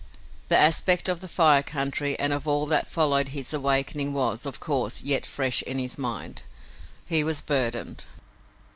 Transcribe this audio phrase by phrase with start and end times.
[0.47, 4.59] The aspect of the Fire Country and of all that followed his awakening was, of
[4.59, 6.41] course, yet fresh in his mind.
[7.05, 8.03] He was burdened.